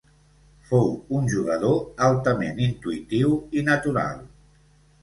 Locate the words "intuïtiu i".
2.69-3.67